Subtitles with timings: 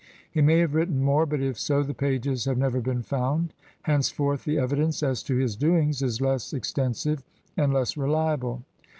[0.31, 3.53] He may have written more, but if so the pages have never been found.
[3.83, 7.21] Henceforth the evidence as to his doings is less extensive
[7.55, 8.63] and less reliable.